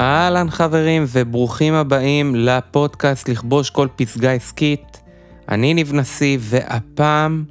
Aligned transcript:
אהלן 0.00 0.50
חברים 0.50 1.04
וברוכים 1.08 1.74
הבאים 1.74 2.34
לפודקאסט 2.34 3.28
לכבוש 3.28 3.70
כל 3.70 3.88
פסגה 3.96 4.32
עסקית. 4.32 5.00
אני 5.48 5.74
ניב 5.74 5.94
נשיא 5.94 6.38
והפעם 6.40 7.44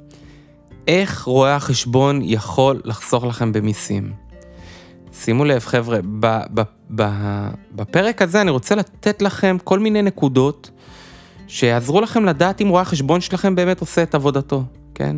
איך 0.88 1.22
רואה 1.22 1.56
החשבון 1.56 2.20
יכול 2.22 2.80
לחסוך 2.84 3.24
לכם 3.24 3.52
במיסים. 3.52 4.12
שימו 5.12 5.44
לב 5.44 5.60
חבר'ה, 5.60 5.98
בפרק 7.72 8.22
הזה 8.22 8.40
אני 8.40 8.50
רוצה 8.50 8.74
לתת 8.74 9.22
לכם 9.22 9.56
כל 9.64 9.78
מיני 9.78 10.02
נקודות 10.02 10.70
שיעזרו 11.46 12.00
לכם 12.00 12.24
לדעת 12.24 12.60
אם 12.60 12.68
רואה 12.68 12.82
החשבון 12.82 13.20
שלכם 13.20 13.54
באמת 13.54 13.80
עושה 13.80 14.02
את 14.02 14.14
עבודתו, 14.14 14.62
כן? 14.94 15.16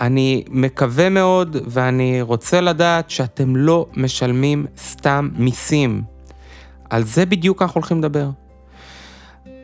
אני 0.00 0.44
מקווה 0.48 1.08
מאוד 1.08 1.56
ואני 1.66 2.22
רוצה 2.22 2.60
לדעת 2.60 3.10
שאתם 3.10 3.56
לא 3.56 3.86
משלמים 3.96 4.66
סתם 4.78 5.28
מיסים. 5.36 6.11
על 6.92 7.02
זה 7.04 7.26
בדיוק 7.26 7.62
אנחנו 7.62 7.78
הולכים 7.78 7.98
לדבר. 7.98 8.30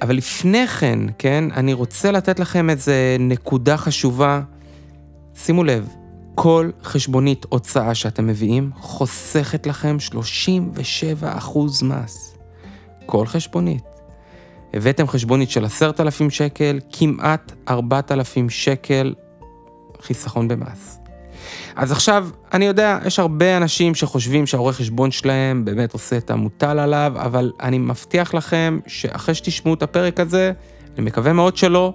אבל 0.02 0.16
לפני 0.16 0.66
כן, 0.66 0.98
כן, 1.18 1.44
אני 1.56 1.72
רוצה 1.72 2.10
לתת 2.10 2.38
לכם 2.38 2.70
איזה 2.70 3.16
נקודה 3.20 3.76
חשובה. 3.76 4.42
שימו 5.34 5.64
לב, 5.64 5.88
כל 6.34 6.70
חשבונית 6.82 7.46
הוצאה 7.48 7.94
שאתם 7.94 8.26
מביאים 8.26 8.70
חוסכת 8.76 9.66
לכם 9.66 9.96
37% 11.44 11.58
מס. 11.84 12.36
כל 13.06 13.26
חשבונית. 13.26 13.84
הבאתם 14.74 15.08
חשבונית 15.08 15.50
של 15.50 15.64
10,000 15.64 16.30
שקל, 16.30 16.78
כמעט 16.92 17.52
4,000 17.68 18.50
שקל 18.50 19.14
חיסכון 20.00 20.48
במס. 20.48 20.97
אז 21.76 21.92
עכשיו, 21.92 22.28
אני 22.52 22.64
יודע, 22.64 22.98
יש 23.06 23.18
הרבה 23.18 23.56
אנשים 23.56 23.94
שחושבים 23.94 24.46
שהעורך 24.46 24.76
חשבון 24.76 25.10
שלהם 25.10 25.64
באמת 25.64 25.92
עושה 25.92 26.16
את 26.16 26.30
המוטל 26.30 26.78
עליו, 26.78 27.12
אבל 27.16 27.52
אני 27.60 27.78
מבטיח 27.78 28.34
לכם 28.34 28.78
שאחרי 28.86 29.34
שתשמעו 29.34 29.74
את 29.74 29.82
הפרק 29.82 30.20
הזה, 30.20 30.52
אני 30.96 31.06
מקווה 31.06 31.32
מאוד 31.32 31.56
שלא, 31.56 31.92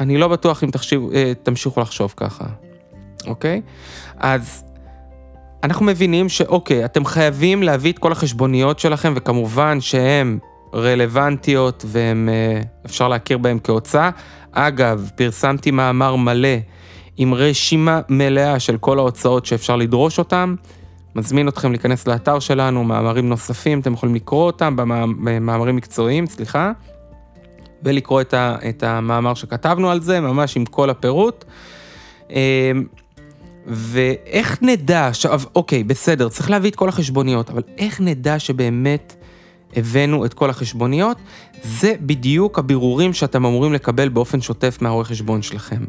אני 0.00 0.18
לא 0.18 0.28
בטוח 0.28 0.64
אם 0.64 0.70
תחשיב, 0.70 1.02
אה, 1.14 1.32
תמשיכו 1.42 1.80
לחשוב 1.80 2.14
ככה, 2.16 2.44
אוקיי? 3.26 3.62
אז 4.18 4.64
אנחנו 5.62 5.86
מבינים 5.86 6.28
שאוקיי, 6.28 6.84
אתם 6.84 7.04
חייבים 7.04 7.62
להביא 7.62 7.92
את 7.92 7.98
כל 7.98 8.12
החשבוניות 8.12 8.78
שלכם, 8.78 9.12
וכמובן 9.16 9.80
שהן 9.80 10.38
רלוונטיות 10.74 11.84
והן, 11.88 12.28
אה, 12.28 12.60
אפשר 12.86 13.08
להכיר 13.08 13.38
בהן 13.38 13.58
כהוצאה. 13.64 14.10
אגב, 14.52 15.10
פרסמתי 15.16 15.70
מאמר 15.70 16.16
מלא 16.16 16.48
עם 17.16 17.34
רשימה 17.34 18.00
מלאה 18.08 18.60
של 18.60 18.78
כל 18.78 18.98
ההוצאות 18.98 19.46
שאפשר 19.46 19.76
לדרוש 19.76 20.18
אותן. 20.18 20.54
מזמין 21.16 21.48
אתכם 21.48 21.70
להיכנס 21.70 22.06
לאתר 22.06 22.38
שלנו, 22.38 22.84
מאמרים 22.84 23.28
נוספים, 23.28 23.80
אתם 23.80 23.92
יכולים 23.92 24.14
לקרוא 24.14 24.46
אותם 24.46 24.76
במאמרים 24.76 25.76
מקצועיים, 25.76 26.26
סליחה, 26.26 26.72
ולקרוא 27.82 28.20
את, 28.20 28.34
ה, 28.34 28.56
את 28.68 28.82
המאמר 28.82 29.34
שכתבנו 29.34 29.90
על 29.90 30.00
זה, 30.00 30.20
ממש 30.20 30.56
עם 30.56 30.64
כל 30.64 30.90
הפירוט. 30.90 31.44
אמ, 32.30 32.36
ואיך 33.66 34.58
נדע, 34.62 35.06
עכשיו, 35.06 35.40
אוקיי, 35.54 35.84
בסדר, 35.84 36.28
צריך 36.28 36.50
להביא 36.50 36.70
את 36.70 36.76
כל 36.76 36.88
החשבוניות, 36.88 37.50
אבל 37.50 37.62
איך 37.78 38.00
נדע 38.00 38.38
שבאמת 38.38 39.15
הבאנו 39.76 40.24
את 40.24 40.34
כל 40.34 40.50
החשבוניות? 40.50 41.18
זה 41.64 41.94
בדיוק 42.00 42.58
הבירורים 42.58 43.12
שאתם 43.12 43.46
אמורים 43.46 43.72
לקבל 43.72 44.08
באופן 44.08 44.40
שוטף 44.40 44.78
מהרואה 44.80 45.04
חשבון 45.04 45.42
שלכם. 45.42 45.84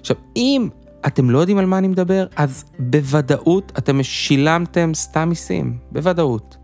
עכשיו, 0.00 0.16
אם 0.36 0.68
אתם 1.06 1.30
לא 1.30 1.38
יודעים 1.38 1.58
על 1.58 1.66
מה 1.66 1.78
אני 1.78 1.88
מדבר, 1.88 2.26
אז 2.36 2.64
בוודאות 2.78 3.72
אתם 3.78 4.02
שילמתם 4.02 4.90
סתם 4.94 5.28
מיסים, 5.28 5.78
בוודאות. 5.92 6.56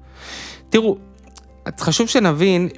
תראו, 0.71 0.97
חשוב 1.81 2.09
שנבין 2.09 2.69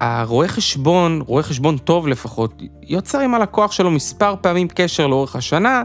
שהרואה 0.00 0.48
חשבון, 0.48 1.22
רואה 1.26 1.42
חשבון 1.42 1.78
טוב 1.78 2.08
לפחות, 2.08 2.62
יוצר 2.82 3.20
עם 3.20 3.34
הלקוח 3.34 3.72
שלו 3.72 3.90
מספר 3.90 4.34
פעמים 4.40 4.68
קשר 4.68 5.06
לאורך 5.06 5.36
השנה. 5.36 5.82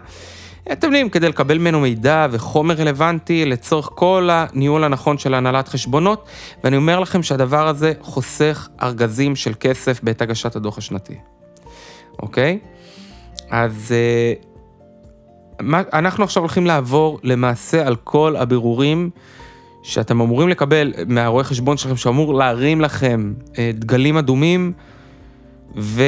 אתם 0.71 0.87
יודעים, 0.87 1.09
כדי 1.09 1.29
לקבל 1.29 1.57
ממנו 1.57 1.79
מידע 1.79 2.27
וחומר 2.31 2.75
רלוונטי 2.75 3.45
לצורך 3.45 3.89
כל 3.95 4.29
הניהול 4.31 4.83
הנכון 4.83 5.17
של 5.17 5.33
הנהלת 5.33 5.67
חשבונות, 5.67 6.25
ואני 6.63 6.77
אומר 6.77 6.99
לכם 6.99 7.23
שהדבר 7.23 7.67
הזה 7.67 7.93
חוסך 8.01 8.69
ארגזים 8.81 9.35
של 9.35 9.53
כסף 9.59 10.03
בעת 10.03 10.21
הגשת 10.21 10.55
הדוח 10.55 10.77
השנתי, 10.77 11.15
אוקיי? 12.21 12.59
אז 13.49 13.91
אה, 13.91 14.33
אנחנו 15.93 16.23
עכשיו 16.23 16.43
הולכים 16.43 16.65
לעבור 16.65 17.19
למעשה 17.23 17.87
על 17.87 17.95
כל 17.95 18.35
הבירורים 18.35 19.09
שאתם 19.83 20.21
אמורים 20.21 20.49
לקבל 20.49 20.93
מהרואה 21.07 21.43
חשבון 21.43 21.77
שלכם, 21.77 21.95
שאמור 21.95 22.33
להרים 22.33 22.81
לכם 22.81 23.33
אה, 23.57 23.71
דגלים 23.73 24.17
אדומים, 24.17 24.73
ו... 25.77 26.03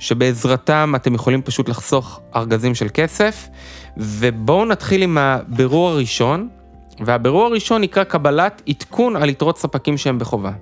שבעזרתם 0.00 0.92
אתם 0.96 1.14
יכולים 1.14 1.42
פשוט 1.42 1.68
לחסוך 1.68 2.20
ארגזים 2.36 2.74
של 2.74 2.86
כסף. 2.94 3.48
ובואו 3.96 4.64
נתחיל 4.64 5.02
עם 5.02 5.18
הבירור 5.18 5.88
הראשון, 5.88 6.48
והבירור 7.00 7.46
הראשון 7.46 7.80
נקרא 7.80 8.04
קבלת 8.04 8.62
עדכון 8.68 9.16
על 9.16 9.28
יתרות 9.28 9.58
ספקים 9.58 9.96
שהם 9.96 10.18
בחובה. 10.18 10.52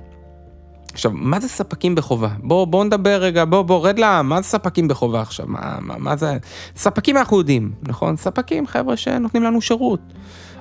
עכשיו, 0.93 1.11
מה 1.15 1.41
זה 1.41 1.49
ספקים 1.49 1.95
בחובה? 1.95 2.29
בואו 2.39 2.67
בוא 2.67 2.85
נדבר 2.85 3.23
רגע, 3.23 3.45
בואו 3.45 3.65
בוא, 3.65 3.89
רד 3.89 3.99
לעם, 3.99 4.29
מה 4.29 4.43
זה 4.43 4.49
ספקים 4.49 4.89
בחובה 4.89 5.21
עכשיו? 5.21 5.47
מה, 5.49 5.77
מה, 5.81 5.95
מה 5.99 6.17
זה? 6.17 6.39
ספקים 6.77 7.17
אנחנו 7.17 7.39
יודעים, 7.39 7.73
נכון? 7.83 8.17
ספקים, 8.17 8.67
חבר'ה 8.67 8.97
שנותנים 8.97 9.43
לנו 9.43 9.61
שירות. 9.61 10.01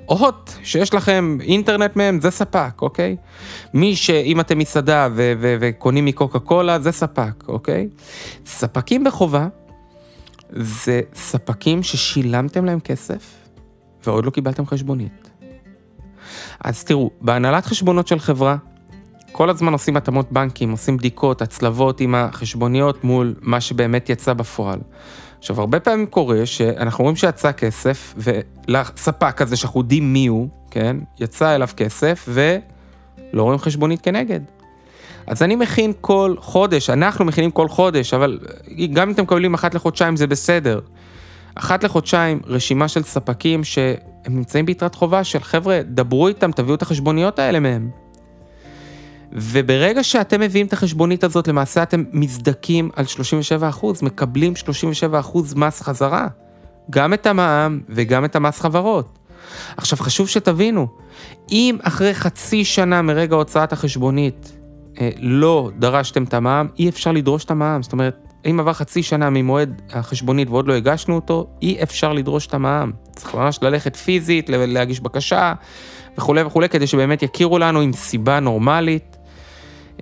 הוט, 0.08 0.52
שיש 0.64 0.94
לכם 0.94 1.38
אינטרנט 1.42 1.96
מהם, 1.96 2.22
זה 2.22 2.32
ספק, 2.32 2.82
אוקיי? 2.82 3.16
מי 3.74 3.96
שאם 3.96 4.40
אתם 4.40 4.58
מסעדה 4.58 5.08
ו- 5.16 5.34
ו- 5.40 5.56
וקונים 5.60 6.06
מקוקה 6.06 6.40
קולה, 6.40 6.80
זה 6.80 6.92
ספק, 6.92 7.44
אוקיי? 7.48 7.88
ספקים 8.46 9.04
בחובה 9.04 9.48
זה 10.52 11.02
ספקים 11.16 11.84
ששילמתם 11.84 12.66
להם 12.66 12.80
כסף 12.80 13.34
ועוד 14.06 14.26
לא 14.26 14.32
קיבלתם 14.32 14.66
חשבונית. 14.66 15.30
אז 16.64 16.84
תראו, 16.84 17.12
בהנהלת 17.22 17.66
חשבונות 17.66 18.08
של 18.08 18.20
חברה, 18.20 18.58
כל 19.32 19.50
הזמן 19.50 19.74
עושים 19.74 19.98
התאמות 19.98 20.32
בנקים, 20.32 20.72
עושים 20.72 20.98
בדיקות, 20.98 21.42
הצלבות 21.42 22.02
עם 22.02 22.16
החשבוניות 22.16 23.04
מול 23.04 23.36
מה 23.42 23.62
שבאמת 23.62 24.10
יצא 24.10 24.34
בפועל. 24.34 24.80
עכשיו, 25.40 25.60
הרבה 25.60 25.80
פעמים 25.80 26.06
קורה 26.06 26.46
שאנחנו 26.46 27.04
רואים 27.04 27.16
שיצא 27.16 27.52
כסף, 27.52 28.16
ולספק 28.18 29.42
הזה 29.42 29.56
שאנחנו 29.56 29.80
יודעים 29.80 30.14
מי 30.14 30.28
הוא, 30.28 30.48
כן, 30.72 30.98
יצא 31.20 31.56
אליו 31.56 31.68
כסף, 31.78 32.30
ולא 32.30 33.44
רואים 33.44 33.60
חשבונית 33.60 34.02
כנגד. 34.02 34.40
אז 35.28 35.44
אני 35.44 35.56
מכין 35.56 35.94
כל 36.02 36.36
חודש, 36.40 36.90
אנחנו 36.90 37.26
מכינים 37.26 37.52
כל 37.52 37.70
חודש, 37.70 38.14
אבל 38.14 38.40
גם 38.94 39.08
אם 39.08 39.14
אתם 39.14 39.24
מקבלים 39.24 39.54
אחת 39.54 39.76
לחודשיים 39.76 40.16
זה 40.16 40.28
בסדר. 40.28 40.80
אחת 41.56 41.84
לחודשיים 41.84 42.40
רשימה 42.46 42.88
של 42.88 43.04
ספקים 43.04 43.64
שהם 43.64 43.96
נמצאים 44.30 44.66
ביתרת 44.66 44.96
חובה 44.96 45.24
של 45.24 45.40
חבר'ה, 45.40 45.80
דברו 45.86 46.28
איתם, 46.28 46.52
תביאו 46.52 46.76
את 46.76 46.82
החשבוניות 46.82 47.40
האלה 47.40 47.60
מהם. 47.60 47.90
וברגע 49.32 50.04
שאתם 50.04 50.40
מביאים 50.40 50.68
את 50.68 50.74
החשבונית 50.74 51.24
הזאת, 51.24 51.48
למעשה 51.48 51.84
אתם 51.84 52.04
מזדכים 52.12 52.90
על 52.96 53.06
37%, 53.82 53.86
מקבלים 54.02 54.54
37% 55.14 55.38
מס 55.56 55.82
חזרה. 55.82 56.28
גם 56.90 57.14
את 57.14 57.28
המע"מ 57.28 57.80
וגם 57.90 58.26
את 58.26 58.36
המס 58.36 58.60
חברות. 58.60 59.20
עכשיו 59.78 60.00
חשוב 60.00 60.28
שתבינו, 60.28 60.88
אם 61.52 61.78
אחרי 61.82 62.14
חצי 62.14 62.66
שנה 62.66 63.02
מרגע 63.02 63.36
הוצאת 63.36 63.74
החשבונית 63.74 64.58
אה, 65.02 65.10
לא 65.20 65.72
דרשתם 65.80 66.24
את 66.24 66.34
המע"מ, 66.34 66.68
אי 66.80 66.90
אפשר 66.90 67.12
לדרוש 67.12 67.46
את 67.46 67.52
המע"מ. 67.52 67.84
זאת 67.84 67.94
אומרת, 67.94 68.28
אם 68.46 68.60
עבר 68.60 68.74
חצי 68.74 69.04
שנה 69.04 69.30
ממועד 69.30 69.82
החשבונית 69.90 70.50
ועוד 70.50 70.68
לא 70.68 70.74
הגשנו 70.74 71.16
אותו, 71.16 71.48
אי 71.62 71.84
אפשר 71.84 72.14
לדרוש 72.14 72.48
את 72.48 72.54
המע"מ. 72.54 72.92
צריך 73.16 73.36
ממש 73.36 73.60
ללכת 73.62 73.96
פיזית, 73.96 74.50
להגיש 74.50 75.00
בקשה 75.00 75.54
וכולי 76.18 76.42
וכולי, 76.42 76.70
כדי 76.70 76.88
שבאמת 76.88 77.24
יכירו 77.24 77.60
לנו 77.60 77.80
עם 77.80 77.94
סיבה 77.94 78.40
נורמלית. 78.40 79.17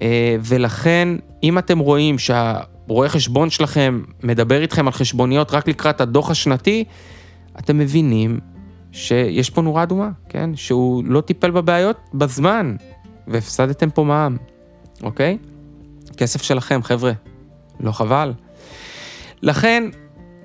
אה, 0.01 0.36
ולכן, 0.42 1.07
אם 1.44 1.57
אתם 1.57 1.80
רואים 1.80 2.19
שהרואה 2.19 3.09
חשבון 3.09 3.50
שלכם 3.50 4.01
מדבר 4.24 4.62
איתכם 4.62 4.88
על 4.88 4.94
חשבוניות 4.94 5.51
רק 5.51 5.68
לקראת 5.68 6.01
הדוח 6.01 6.31
השנתי, 6.31 6.83
אתם 7.59 7.77
מבינים 7.77 8.39
שיש 8.92 9.50
פה 9.50 9.62
נורה 9.62 9.83
אדומה, 9.83 10.09
כן? 10.30 10.56
שהוא 10.56 11.03
לא 11.07 11.21
טיפל 11.21 11.51
בבעיות 11.51 11.97
בזמן, 12.13 12.75
והפסדתם 13.27 13.89
פה 13.89 14.03
מע"מ. 14.03 14.38
אוקיי? 15.03 15.38
כסף 16.18 16.42
שלכם, 16.42 16.83
חבר'ה, 16.83 17.12
לא 17.80 17.92
חבל? 17.92 18.33
לכן, 19.42 19.83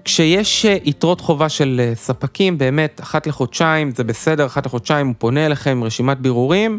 כשיש 0.05 0.67
אה, 0.67 0.77
יתרות 0.85 1.21
חובה 1.21 1.49
של 1.49 1.81
אה, 1.85 1.95
ספקים, 1.95 2.59
באמת, 2.59 3.01
אחת 3.01 3.27
לחודשיים 3.27 3.91
זה 3.91 4.05
בסדר, 4.05 4.47
אחת 4.47 4.67
לחודשיים 4.67 5.07
הוא 5.07 5.15
פונה 5.19 5.47
אליכם 5.47 5.71
עם 5.71 5.85
רשימת 5.85 6.19
בירורים, 6.19 6.79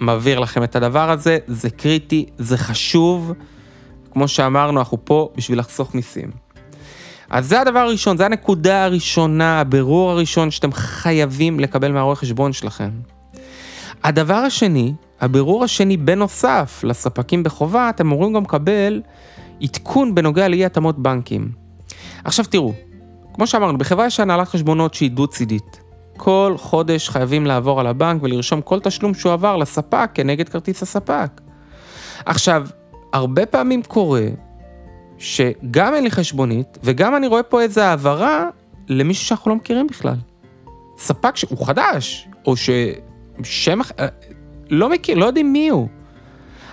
ומעביר 0.00 0.40
לכם 0.40 0.64
את 0.64 0.76
הדבר 0.76 1.10
הזה, 1.10 1.38
זה 1.46 1.70
קריטי, 1.70 2.26
זה 2.38 2.58
חשוב. 2.58 3.32
כמו 4.12 4.28
שאמרנו, 4.28 4.78
אנחנו 4.78 4.98
פה 5.04 5.28
בשביל 5.36 5.58
לחסוך 5.58 5.94
מיסים. 5.94 6.30
אז 7.30 7.48
זה 7.48 7.60
הדבר 7.60 7.78
הראשון, 7.78 8.16
זה 8.16 8.26
הנקודה 8.26 8.84
הראשונה, 8.84 9.60
הבירור 9.60 10.10
הראשון 10.10 10.50
שאתם 10.50 10.72
חייבים 10.72 11.60
לקבל 11.60 11.92
מהרואה 11.92 12.16
חשבון 12.16 12.52
שלכם. 12.52 12.90
הדבר 14.04 14.34
השני, 14.34 14.92
הבירור 15.20 15.64
השני 15.64 15.96
בנוסף 15.96 16.80
לספקים 16.84 17.42
בחובה, 17.42 17.90
אתם 17.90 18.06
אמורים 18.06 18.32
גם 18.32 18.42
לקבל 18.42 19.02
עדכון 19.62 20.14
בנוגע 20.14 20.48
לאי 20.48 20.64
התאמות 20.64 20.98
בנקים. 20.98 21.52
עכשיו 22.24 22.44
תראו, 22.44 22.72
כמו 23.34 23.46
שאמרנו, 23.46 23.78
בחברה 23.78 24.06
יש 24.06 24.20
הנהלת 24.20 24.48
חשבונות 24.48 24.94
שהיא 24.94 25.10
דו-צידית. 25.10 25.89
כל 26.16 26.54
חודש 26.58 27.08
חייבים 27.08 27.46
לעבור 27.46 27.80
על 27.80 27.86
הבנק 27.86 28.22
ולרשום 28.22 28.60
כל 28.60 28.80
תשלום 28.80 29.14
שהוא 29.14 29.32
עבר 29.32 29.56
לספק 29.56 30.10
כנגד 30.14 30.48
כרטיס 30.48 30.82
הספק. 30.82 31.40
עכשיו, 32.26 32.66
הרבה 33.12 33.46
פעמים 33.46 33.82
קורה 33.82 34.26
שגם 35.18 35.94
אין 35.94 36.04
לי 36.04 36.10
חשבונית 36.10 36.78
וגם 36.84 37.16
אני 37.16 37.26
רואה 37.26 37.42
פה 37.42 37.62
איזה 37.62 37.86
העברה 37.86 38.48
למישהו 38.88 39.26
שאנחנו 39.26 39.50
לא 39.50 39.56
מכירים 39.56 39.86
בכלל. 39.86 40.16
ספק 40.98 41.36
שהוא 41.36 41.66
חדש, 41.66 42.28
או 42.46 42.54
ששם, 42.56 43.80
אה, 43.98 44.06
לא 44.70 44.88
מכיר, 44.88 45.18
לא 45.18 45.24
יודעים 45.24 45.52
מי 45.52 45.68
הוא. 45.68 45.88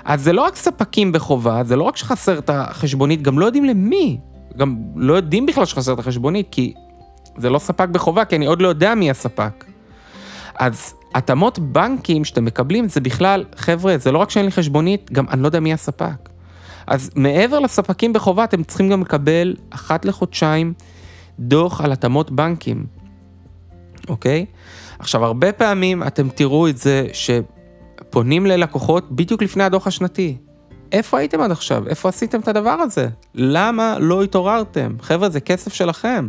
אז 0.05 0.23
זה 0.23 0.33
לא 0.33 0.41
רק 0.41 0.55
ספקים 0.55 1.11
בחובה, 1.11 1.63
זה 1.63 1.75
לא 1.75 1.83
רק 1.83 1.97
שחסר 1.97 2.39
את 2.39 2.49
החשבונית, 2.49 3.21
גם 3.21 3.39
לא 3.39 3.45
יודעים 3.45 3.65
למי. 3.65 4.19
גם 4.57 4.77
לא 4.95 5.13
יודעים 5.13 5.45
בכלל 5.45 5.65
שחסר 5.65 5.93
את 5.93 5.99
החשבונית, 5.99 6.47
כי 6.51 6.73
זה 7.37 7.49
לא 7.49 7.59
ספק 7.59 7.89
בחובה, 7.89 8.25
כי 8.25 8.35
אני 8.35 8.45
עוד 8.45 8.61
לא 8.61 8.67
יודע 8.67 8.95
מי 8.95 9.11
הספק. 9.11 9.65
אז 10.59 10.93
התאמות 11.15 11.59
בנקים 11.59 12.25
שאתם 12.25 12.45
מקבלים 12.45 12.89
זה 12.89 13.01
בכלל, 13.01 13.45
חבר'ה, 13.55 13.97
זה 13.97 14.11
לא 14.11 14.17
רק 14.17 14.29
שאין 14.29 14.45
לי 14.45 14.51
חשבונית, 14.51 15.11
גם 15.11 15.25
אני 15.29 15.41
לא 15.41 15.47
יודע 15.47 15.59
מי 15.59 15.73
הספק. 15.73 16.29
אז 16.87 17.09
מעבר 17.15 17.59
לספקים 17.59 18.13
בחובה, 18.13 18.43
אתם 18.43 18.63
צריכים 18.63 18.89
גם 18.89 19.01
לקבל 19.01 19.55
אחת 19.69 20.05
לחודשיים 20.05 20.73
דוח 21.39 21.81
על 21.81 21.91
התאמות 21.91 22.31
בנקים, 22.31 22.85
אוקיי? 24.09 24.45
עכשיו, 24.99 25.25
הרבה 25.25 25.51
פעמים 25.51 26.03
אתם 26.03 26.29
תראו 26.29 26.67
את 26.67 26.77
זה 26.77 27.07
שפונים 27.13 28.45
ללקוחות 28.45 29.11
בדיוק 29.11 29.43
לפני 29.43 29.63
הדוח 29.63 29.87
השנתי. 29.87 30.37
איפה 30.91 31.19
הייתם 31.19 31.41
עד 31.41 31.51
עכשיו? 31.51 31.87
איפה 31.87 32.09
עשיתם 32.09 32.39
את 32.39 32.47
הדבר 32.47 32.69
הזה? 32.69 33.07
למה 33.35 33.99
לא 33.99 34.23
התעוררתם? 34.23 34.95
חבר'ה, 35.01 35.29
זה 35.29 35.39
כסף 35.39 35.73
שלכם. 35.73 36.27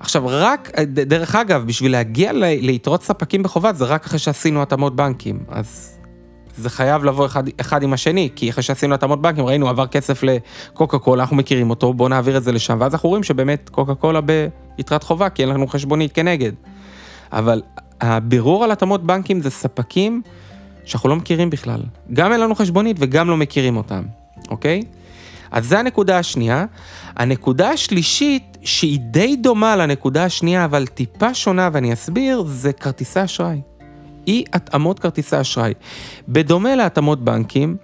עכשיו, 0.00 0.22
רק, 0.26 0.70
דרך 0.88 1.34
אגב, 1.34 1.64
בשביל 1.66 1.92
להגיע 1.92 2.32
ליתרות 2.34 3.02
ספקים 3.02 3.42
בחובה, 3.42 3.72
זה 3.72 3.84
רק 3.84 4.06
אחרי 4.06 4.18
שעשינו 4.18 4.62
התאמות 4.62 4.96
בנקים. 4.96 5.38
אז 5.48 5.98
זה 6.56 6.70
חייב 6.70 7.04
לבוא 7.04 7.26
אחד, 7.26 7.44
אחד 7.60 7.82
עם 7.82 7.92
השני, 7.92 8.28
כי 8.36 8.50
אחרי 8.50 8.62
שעשינו 8.62 8.94
התאמות 8.94 9.22
בנקים, 9.22 9.44
ראינו, 9.46 9.68
עבר 9.68 9.86
כסף 9.86 10.22
לקוקה 10.22 10.98
קולה, 10.98 11.22
אנחנו 11.22 11.36
מכירים 11.36 11.70
אותו, 11.70 11.94
בואו 11.94 12.08
נעביר 12.08 12.36
את 12.36 12.44
זה 12.44 12.52
לשם, 12.52 12.76
ואז 12.80 12.92
אנחנו 12.92 13.08
רואים 13.08 13.22
שבאמת 13.22 13.68
קוקה 13.68 13.94
קולה 13.94 14.20
ביתרת 14.20 15.02
חובה, 15.02 15.28
כי 15.28 15.42
אין 15.42 15.48
לנו 15.48 15.66
חשבונית 15.66 16.12
כנגד. 16.12 16.52
אבל 17.32 17.62
הבירור 18.00 18.64
על 18.64 18.70
התאמות 18.70 19.04
בנקים 19.04 19.40
זה 19.40 19.50
ספקים 19.50 20.22
שאנחנו 20.84 21.08
לא 21.08 21.16
מכירים 21.16 21.50
בכלל. 21.50 21.80
גם 22.12 22.32
אין 22.32 22.40
לנו 22.40 22.54
חשבונית 22.54 22.96
וגם 23.00 23.28
לא 23.30 23.36
מכירים 23.36 23.76
אותם, 23.76 24.02
אוקיי? 24.50 24.82
אז 25.50 25.66
זה 25.66 25.78
הנקודה 25.78 26.18
השנייה. 26.18 26.64
הנקודה 27.16 27.70
השלישית, 27.70 28.56
שהיא 28.62 29.00
די 29.00 29.36
דומה 29.36 29.76
לנקודה 29.76 30.24
השנייה, 30.24 30.64
אבל 30.64 30.86
טיפה 30.86 31.34
שונה, 31.34 31.68
ואני 31.72 31.92
אסביר, 31.92 32.44
זה 32.46 32.72
כרטיסי 32.72 33.24
אשראי. 33.24 33.60
אי 34.26 34.44
התאמות 34.52 34.98
כרטיסי 34.98 35.40
אשראי. 35.40 35.74
בדומה 36.28 36.76
להתאמות 36.76 37.24
בנקים, 37.24 37.76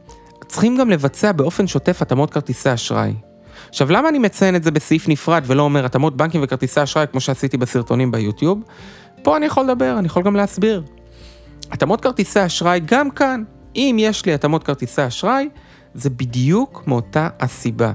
צריכים 0.48 0.76
גם 0.76 0.90
לבצע 0.90 1.32
באופן 1.32 1.66
שוטף 1.66 2.02
התאמות 2.02 2.30
כרטיסי 2.30 2.74
אשראי. 2.74 3.14
עכשיו, 3.68 3.92
למה 3.92 4.08
אני 4.08 4.18
מציין 4.18 4.56
את 4.56 4.62
זה 4.62 4.70
בסעיף 4.70 5.08
נפרד 5.08 5.42
ולא 5.46 5.62
אומר 5.62 5.84
התאמות 5.84 6.16
בנקים 6.16 6.40
וכרטיסי 6.44 6.82
אשראי 6.82 7.06
כמו 7.10 7.20
שעשיתי 7.20 7.56
בסרטונים 7.56 8.10
ביוטיוב? 8.10 8.62
פה 9.22 9.36
אני 9.36 9.46
יכול 9.46 9.64
לדבר, 9.64 9.94
אני 9.98 10.06
יכול 10.06 10.22
גם 10.22 10.36
להסביר. 10.36 10.82
התאמות 11.70 12.00
כרטיסי 12.00 12.46
אשראי, 12.46 12.80
גם 12.84 13.10
כאן, 13.10 13.42
אם 13.76 13.96
יש 13.98 14.26
לי 14.26 14.34
התאמות 14.34 14.64
כרטיסי 14.64 15.06
אשראי, 15.06 15.48
זה 15.94 16.10
בדיוק 16.10 16.82
מאותה 16.86 17.28
הסיבה. 17.40 17.92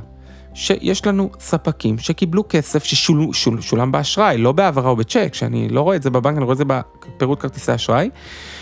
שיש 0.54 1.06
לנו 1.06 1.30
ספקים 1.40 1.98
שקיבלו 1.98 2.44
כסף 2.50 2.84
ששולם 2.84 3.34
שול, 3.34 3.62
שול, 3.62 3.86
באשראי, 3.86 4.38
לא 4.38 4.52
בהעברה 4.52 4.90
או 4.90 4.96
בצ'ק, 4.96 5.34
שאני 5.34 5.70
לא 5.70 5.82
רואה 5.82 5.96
את 5.96 6.04
זה 6.04 6.10
בבנק, 6.10 6.38
אני 6.38 6.44
רואה 6.44 6.54
את 6.54 6.58
זה 6.58 6.64
בפירוט 6.66 7.42
כרטיסי 7.42 7.76
אשראי, 7.76 8.10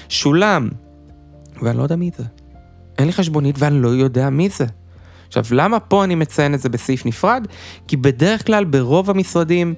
שולם, 0.10 0.70
ואני 1.62 1.78
לא 1.78 1.84
יודע 1.84 1.96
מי 1.96 2.12
זה. 2.18 2.24
אין 2.98 3.08
לי 3.08 3.14
חשבונית 3.14 3.56
ואני 3.60 3.82
לא 3.82 3.90
יודע 3.90 4.30
מי 4.30 4.50
זה. 4.50 4.66
עכשיו, 5.28 5.44
למה 5.52 5.80
פה 5.80 6.04
אני 6.04 6.16
מציין 6.16 6.54
את 6.54 6.60
זה 6.60 6.70
בסעיף 6.70 7.06
נפרד? 7.06 7.48
כי 7.88 7.98
בדרך 7.98 8.46
כלל 8.46 8.66
ברוב 8.66 9.10
המשרדים 9.10 9.74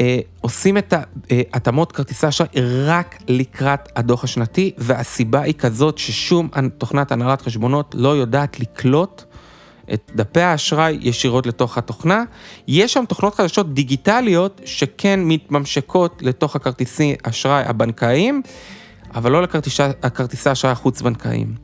אה, 0.00 0.18
עושים 0.40 0.78
את 0.78 0.94
אה, 1.30 1.84
כרטיסי 1.92 2.28
אשראי 2.28 2.48
רק 2.86 3.18
לקראת 3.28 3.88
הדוח 3.96 4.24
השנתי, 4.24 4.72
והסיבה 4.78 5.40
היא 5.40 5.54
כזאת 5.54 5.98
ששום 5.98 6.48
תוכנת 6.78 7.12
הנהלת 7.12 7.42
חשבונות 7.42 7.94
לא 7.98 8.08
יודעת 8.16 8.60
לקלוט 8.60 9.24
את 9.94 10.10
דפי 10.14 10.40
האשראי 10.40 10.98
ישירות 11.00 11.46
לתוך 11.46 11.78
התוכנה. 11.78 12.24
יש 12.68 12.92
שם 12.92 13.04
תוכנות 13.08 13.34
חדשות 13.34 13.74
דיגיטליות 13.74 14.60
שכן 14.64 15.20
מתממשקות 15.22 16.22
לתוך 16.22 16.56
הכרטיסי 16.56 17.14
אשראי 17.22 17.62
הבנקאיים, 17.66 18.42
אבל 19.14 19.32
לא 19.32 19.42
לכרטיסי 19.42 20.52
אשראי 20.52 20.72
החוץ-בנקאיים. 20.72 21.54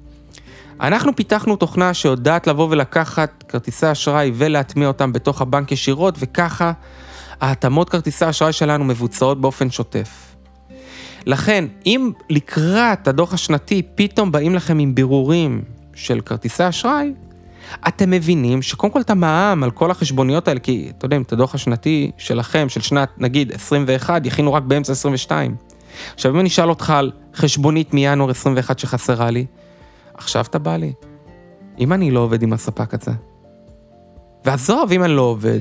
אנחנו 0.80 1.16
פיתחנו 1.16 1.56
תוכנה 1.56 1.94
שיודעת 1.94 2.46
לבוא 2.46 2.68
ולקחת 2.70 3.44
כרטיסי 3.48 3.92
אשראי 3.92 4.32
ולהטמיע 4.34 4.88
אותם 4.88 5.12
בתוך 5.12 5.42
הבנק 5.42 5.72
ישירות, 5.72 6.14
וככה 6.18 6.72
ההתאמות 7.40 7.90
כרטיסי 7.90 8.24
האשראי 8.24 8.52
שלנו 8.52 8.84
מבוצעות 8.84 9.40
באופן 9.40 9.70
שוטף. 9.70 10.36
לכן, 11.26 11.64
אם 11.86 12.10
לקראת 12.30 13.08
הדוח 13.08 13.34
השנתי 13.34 13.82
פתאום 13.94 14.32
באים 14.32 14.54
לכם 14.54 14.78
עם 14.78 14.94
בירורים 14.94 15.62
של 15.94 16.20
כרטיסי 16.20 16.68
אשראי, 16.68 17.12
אתם 17.88 18.10
מבינים 18.10 18.62
שקודם 18.62 18.92
כל 18.92 19.00
את 19.00 19.10
המע"מ 19.10 19.64
על 19.64 19.70
כל 19.70 19.90
החשבוניות 19.90 20.48
האלה, 20.48 20.60
כי 20.60 20.92
אתם 20.98 21.06
יודעים, 21.06 21.22
את 21.22 21.32
הדוח 21.32 21.54
השנתי 21.54 22.10
שלכם, 22.18 22.68
של 22.68 22.80
שנת 22.80 23.08
נגיד 23.18 23.52
21, 23.52 24.26
יכינו 24.26 24.52
רק 24.52 24.62
באמצע 24.62 24.92
22. 24.92 25.56
עכשיו 26.14 26.32
אם 26.32 26.40
אני 26.40 26.48
אשאל 26.48 26.68
אותך 26.68 26.90
על 26.90 27.10
חשבונית 27.34 27.94
מינואר 27.94 28.30
21 28.30 28.78
שחסרה 28.78 29.30
לי, 29.30 29.46
עכשיו 30.14 30.44
אתה 30.44 30.58
בא 30.58 30.76
לי. 30.76 30.92
אם 31.78 31.92
אני 31.92 32.10
לא 32.10 32.20
עובד 32.20 32.42
עם 32.42 32.52
הספק 32.52 32.94
הזה. 32.94 33.12
ועזוב, 34.44 34.92
אם 34.92 35.04
אני 35.04 35.12
לא 35.12 35.22
עובד, 35.22 35.60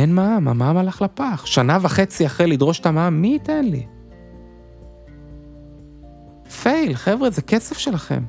אין 0.00 0.14
מע"מ, 0.14 0.48
המע"מ 0.48 0.76
הלך 0.76 1.02
לפח. 1.02 1.42
שנה 1.46 1.78
וחצי 1.80 2.26
אחרי 2.26 2.46
לדרוש 2.46 2.80
את 2.80 2.86
המע"מ, 2.86 3.22
מי 3.22 3.28
ייתן 3.28 3.64
לי? 3.64 3.86
פייל, 6.62 6.94
חבר'ה, 6.94 7.30
זה 7.30 7.42
כסף 7.42 7.78
שלכם. 7.78 8.22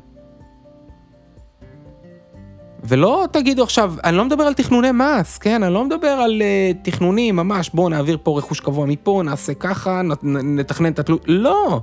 ולא 2.83 3.25
תגידו 3.31 3.63
עכשיו, 3.63 3.93
אני 4.03 4.17
לא 4.17 4.25
מדבר 4.25 4.43
על 4.43 4.53
תכנוני 4.53 4.91
מס, 4.91 5.37
כן? 5.37 5.63
אני 5.63 5.73
לא 5.73 5.85
מדבר 5.85 6.07
על 6.07 6.41
uh, 6.41 6.85
תכנונים 6.85 7.35
ממש, 7.35 7.69
בואו 7.73 7.89
נעביר 7.89 8.17
פה 8.23 8.37
רכוש 8.37 8.59
קבוע 8.59 8.85
מפה, 8.85 9.21
נעשה 9.25 9.53
ככה, 9.53 10.01
נתכנן 10.23 10.91
את 10.91 10.99
התלות, 10.99 11.23
לא. 11.27 11.81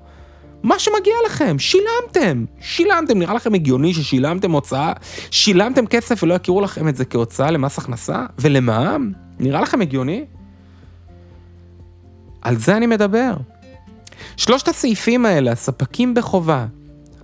מה 0.62 0.78
שמגיע 0.78 1.14
לכם, 1.26 1.58
שילמתם, 1.58 2.44
שילמתם, 2.60 3.18
נראה 3.18 3.34
לכם 3.34 3.54
הגיוני 3.54 3.94
ששילמתם 3.94 4.50
הוצאה, 4.50 4.92
שילמתם 5.30 5.86
כסף 5.86 6.22
ולא 6.22 6.34
יכירו 6.34 6.60
לכם 6.60 6.88
את 6.88 6.96
זה 6.96 7.04
כהוצאה 7.04 7.50
למס 7.50 7.78
הכנסה 7.78 8.26
ולמע"מ? 8.38 9.27
נראה 9.38 9.60
לכם 9.60 9.80
הגיוני? 9.80 10.24
על 12.42 12.56
זה 12.56 12.76
אני 12.76 12.86
מדבר. 12.86 13.34
שלושת 14.36 14.68
הסעיפים 14.68 15.26
האלה, 15.26 15.52
הספקים 15.52 16.14
בחובה, 16.14 16.66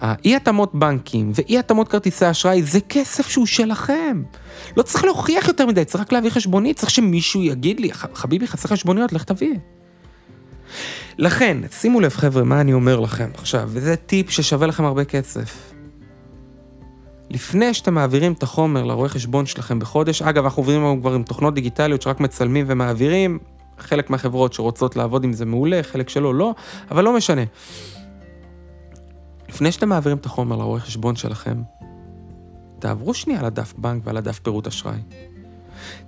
האי 0.01 0.37
התאמות 0.37 0.75
בנקים 0.75 1.33
ואי 1.35 1.59
התאמות 1.59 1.89
כרטיסי 1.89 2.31
אשראי 2.31 2.63
זה 2.63 2.81
כסף 2.81 3.29
שהוא 3.29 3.47
שלכם. 3.47 4.23
לא 4.77 4.83
צריך 4.83 5.05
להוכיח 5.05 5.49
יותר 5.49 5.67
מדי, 5.67 5.85
צריך 5.85 6.01
רק 6.01 6.13
להביא 6.13 6.31
חשבונית, 6.31 6.77
צריך 6.77 6.91
שמישהו 6.91 7.43
יגיד 7.43 7.81
לי, 7.81 7.93
חביבי 7.93 8.47
חסר 8.47 8.69
חשבוניות, 8.69 9.13
לך 9.13 9.25
תביא. 9.25 9.55
לכן, 11.19 11.57
שימו 11.71 12.01
לב 12.01 12.13
חבר'ה, 12.13 12.45
מה 12.45 12.61
אני 12.61 12.73
אומר 12.73 13.01
לכם 13.01 13.31
עכשיו, 13.35 13.71
וזה 13.73 13.97
טיפ 13.97 14.31
ששווה 14.31 14.67
לכם 14.67 14.85
הרבה 14.85 15.05
כסף. 15.05 15.74
לפני 17.31 17.75
שאתם 17.75 17.95
מעבירים 17.95 18.33
את 18.33 18.43
החומר 18.43 18.85
לרואה 18.85 19.09
חשבון 19.09 19.47
שלכם 19.47 19.79
בחודש, 19.79 20.23
אגב, 20.23 20.45
אנחנו 20.45 20.61
עובדים 20.61 20.85
היום 20.85 21.01
כבר 21.01 21.15
עם 21.15 21.23
תוכנות 21.23 21.55
דיגיטליות 21.55 22.03
שרק 22.03 22.21
מצלמים 22.21 22.65
ומעבירים, 22.69 23.39
חלק 23.79 24.11
מהחברות 24.11 24.53
שרוצות 24.53 24.97
לעבוד 24.97 25.25
עם 25.25 25.33
זה 25.33 25.45
מעולה, 25.45 25.83
חלק 25.83 26.09
שלא 26.09 26.35
לא, 26.35 26.55
אבל 26.91 27.05
לא 27.05 27.17
משנה. 27.17 27.43
לפני 29.49 29.73
שאתם 29.73 29.89
מעבירים 29.89 30.19
את 30.19 30.27
החומר 30.27 30.57
לרואה 30.57 30.81
חשבון 30.81 31.17
שלכם, 31.17 31.63
תעברו 32.79 33.15
שנייה 33.15 33.41
על 33.41 33.47
הדף 33.47 33.75
בנק 33.77 34.03
ועל 34.07 34.17
הדף 34.17 34.39
פירוט 34.39 34.67
אשראי. 34.67 34.99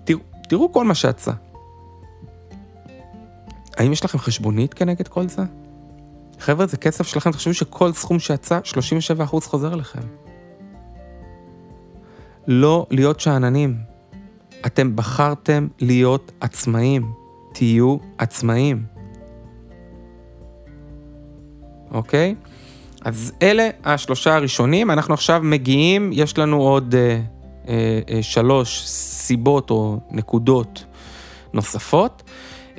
תראו, 0.05 0.21
תראו 0.49 0.73
כל 0.73 0.85
מה 0.85 0.95
שיצא. 0.95 1.33
האם 3.77 3.93
יש 3.93 4.05
לכם 4.05 4.19
חשבונית 4.19 4.75
כנגד 4.75 5.09
כל 5.09 5.29
זה? 5.29 5.43
חבר'ה, 6.39 6.67
זה 6.67 6.77
כסף 6.77 7.07
שלכם, 7.07 7.33
תחשבו 7.33 7.55
שכל 7.55 7.93
סכום 7.93 8.19
שיצא, 8.19 8.61
37% 9.25 9.41
חוזר 9.41 9.75
אליכם. 9.75 10.26
לא 12.49 12.87
להיות 12.91 13.21
שאננים. 13.21 13.77
אתם 14.67 14.97
בחרתם 14.97 15.67
להיות 15.81 16.33
עצמאים. 16.41 17.13
תהיו 17.53 17.97
עצמאים. 18.19 18.83
אוקיי? 21.91 22.35
אז 23.05 23.33
אלה 23.43 23.69
השלושה 23.85 24.35
הראשונים, 24.35 24.91
אנחנו 24.91 25.15
עכשיו 25.15 25.41
מגיעים, 25.45 26.11
יש 26.13 26.39
לנו 26.39 26.63
עוד 26.63 26.95
אה, 26.95 27.21
אה, 27.69 28.01
אה, 28.11 28.23
שלוש 28.23 28.87
סיבות 28.87 29.71
או 29.71 30.01
נקודות 30.11 30.85
נוספות. 31.53 32.23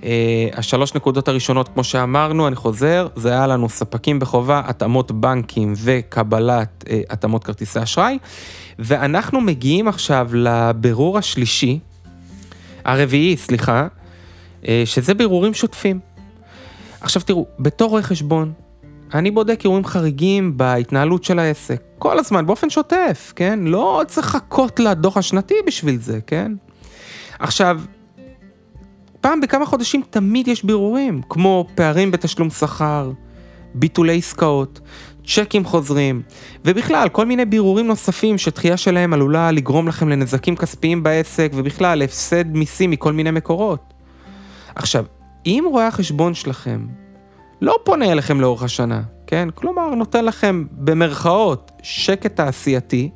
אה, 0.03 0.47
השלוש 0.53 0.95
נקודות 0.95 1.27
הראשונות, 1.27 1.69
כמו 1.73 1.83
שאמרנו, 1.83 2.47
אני 2.47 2.55
חוזר, 2.55 3.07
זה 3.15 3.31
היה 3.31 3.47
לנו 3.47 3.69
ספקים 3.69 4.19
בחובה, 4.19 4.61
התאמות 4.65 5.11
בנקים 5.11 5.73
וקבלת 5.77 6.83
אה, 6.89 7.01
התאמות 7.09 7.43
כרטיסי 7.43 7.83
אשראי, 7.83 8.17
ואנחנו 8.79 9.41
מגיעים 9.41 9.87
עכשיו 9.87 10.29
לבירור 10.33 11.17
השלישי, 11.17 11.79
הרביעי, 12.85 13.37
סליחה, 13.37 13.87
אה, 14.67 14.83
שזה 14.85 15.13
בירורים 15.13 15.53
שוטפים. 15.53 15.99
עכשיו 17.01 17.21
תראו, 17.21 17.45
בתור 17.59 17.89
רואה 17.89 18.01
חשבון, 18.03 18.53
אני 19.13 19.31
בודק 19.31 19.59
אירועים 19.63 19.85
חריגים 19.85 20.57
בהתנהלות 20.57 21.23
של 21.23 21.39
העסק, 21.39 21.81
כל 21.99 22.19
הזמן, 22.19 22.45
באופן 22.45 22.69
שוטף, 22.69 23.33
כן? 23.35 23.59
לא 23.63 24.01
צריך 24.07 24.27
לחכות 24.35 24.79
לדוח 24.79 25.17
השנתי 25.17 25.55
בשביל 25.67 25.97
זה, 25.99 26.19
כן? 26.27 26.51
עכשיו, 27.39 27.81
פעם 29.21 29.41
בכמה 29.41 29.65
חודשים 29.65 30.01
תמיד 30.09 30.47
יש 30.47 30.63
בירורים, 30.63 31.21
כמו 31.29 31.67
פערים 31.75 32.12
בתשלום 32.12 32.50
שכר, 32.50 33.12
ביטולי 33.74 34.17
עסקאות, 34.17 34.79
צ'קים 35.25 35.65
חוזרים, 35.65 36.21
ובכלל, 36.65 37.09
כל 37.09 37.25
מיני 37.25 37.45
בירורים 37.45 37.88
נוספים 37.88 38.38
שדחייה 38.38 38.77
שלהם 38.77 39.13
עלולה 39.13 39.51
לגרום 39.51 39.88
לכם 39.88 40.09
לנזקים 40.09 40.55
כספיים 40.55 41.03
בעסק, 41.03 41.51
ובכלל, 41.55 42.01
הפסד 42.01 42.47
מיסים 42.47 42.91
מכל 42.91 43.13
מיני 43.13 43.31
מקורות. 43.31 43.93
עכשיו, 44.75 45.05
אם 45.45 45.65
רואה 45.69 45.88
החשבון 45.88 46.33
שלכם 46.33 46.88
לא 47.62 47.79
פונה 47.83 48.12
אליכם 48.12 48.41
לאורך 48.41 48.63
השנה, 48.63 49.01
כן? 49.27 49.50
כלומר, 49.55 49.95
נותן 49.95 50.25
לכם 50.25 50.65
במרכאות 50.71 51.71
שקט 51.83 52.36
תעשייתי, 52.36 53.09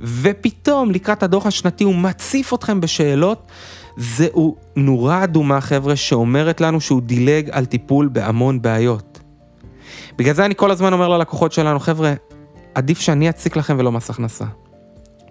ופתאום 0.00 0.90
לקראת 0.90 1.22
הדוח 1.22 1.46
השנתי 1.46 1.84
הוא 1.84 1.94
מציף 1.94 2.54
אתכם 2.54 2.80
בשאלות, 2.80 3.50
זהו 3.96 4.56
נורה 4.76 5.24
אדומה, 5.24 5.60
חבר'ה, 5.60 5.96
שאומרת 5.96 6.60
לנו 6.60 6.80
שהוא 6.80 7.02
דילג 7.02 7.50
על 7.50 7.64
טיפול 7.64 8.08
בהמון 8.12 8.62
בעיות. 8.62 9.20
בגלל 10.18 10.34
זה 10.34 10.44
אני 10.44 10.54
כל 10.54 10.70
הזמן 10.70 10.92
אומר 10.92 11.08
ללקוחות 11.08 11.52
שלנו, 11.52 11.80
חבר'ה, 11.80 12.14
עדיף 12.74 13.00
שאני 13.00 13.30
אציק 13.30 13.56
לכם 13.56 13.76
ולא 13.78 13.92
מס 13.92 14.10
הכנסה. 14.10 14.44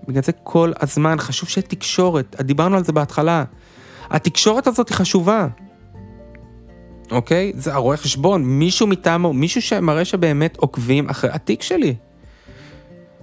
בגלל 0.08 0.24
זה 0.24 0.32
כל 0.32 0.72
הזמן 0.82 1.16
חשוב 1.20 1.50
שיהיה 1.50 1.68
תקשורת, 1.68 2.36
דיברנו 2.42 2.78
על 2.78 2.84
זה 2.84 2.92
בהתחלה. 2.92 3.44
התקשורת 4.10 4.68
הזאת 4.68 4.90
היא 4.90 4.96
חשובה. 4.98 5.48
אוקיי? 7.12 7.52
זה 7.56 7.74
הרואה 7.74 7.98
חשבון, 7.98 8.44
מישהו 8.44 8.88
מטעמו, 8.88 9.34
מישהו 9.34 9.62
שמראה 9.62 10.06
שבאמת 10.06 10.58
עוקבים 10.58 11.10
אחרי 11.10 11.30
התיק 11.34 11.62
שלי. 11.62 11.96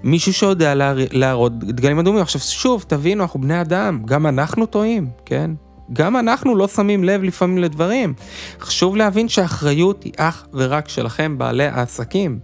מישהו 0.02 0.32
שיודע 0.32 0.72
להראות 1.12 1.58
דגלים 1.58 1.98
אדומים. 1.98 2.22
עכשיו 2.22 2.40
שוב, 2.40 2.84
תבינו, 2.88 3.22
אנחנו 3.22 3.40
בני 3.40 3.60
אדם, 3.60 4.02
גם 4.04 4.26
אנחנו 4.26 4.66
טועים, 4.66 5.10
כן? 5.24 5.50
גם 5.92 6.16
אנחנו 6.16 6.56
לא 6.56 6.68
שמים 6.68 7.04
לב 7.04 7.22
לפעמים 7.22 7.58
לדברים. 7.58 8.14
חשוב 8.60 8.96
להבין 8.96 9.28
שהאחריות 9.28 10.02
היא 10.02 10.12
אך 10.16 10.46
ורק 10.52 10.88
שלכם, 10.88 11.38
בעלי 11.38 11.66
העסקים. 11.66 12.38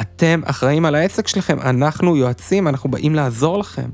אתם 0.00 0.40
אחראים 0.44 0.84
על 0.84 0.94
העסק 0.94 1.28
שלכם, 1.28 1.60
אנחנו 1.60 2.16
יועצים, 2.16 2.68
אנחנו 2.68 2.90
באים 2.90 3.14
לעזור 3.14 3.58
לכם. 3.58 3.90